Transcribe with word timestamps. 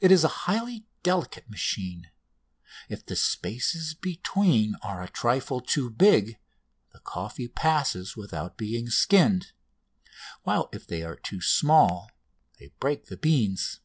It 0.00 0.10
is 0.10 0.24
a 0.24 0.28
highly 0.48 0.86
delicate 1.02 1.50
machine; 1.50 2.10
if 2.88 3.04
the 3.04 3.14
spaces 3.16 3.92
between 3.92 4.76
are 4.80 5.02
a 5.02 5.10
trifle 5.10 5.60
too 5.60 5.90
big 5.90 6.38
the 6.94 7.00
coffee 7.00 7.46
passes 7.46 8.16
without 8.16 8.56
being 8.56 8.88
skinned, 8.88 9.52
while 10.44 10.70
if 10.72 10.86
they 10.86 11.02
are 11.02 11.16
too 11.16 11.42
small 11.42 12.10
they 12.58 12.68
break 12.80 13.08
the 13.08 13.18
beans. 13.18 13.80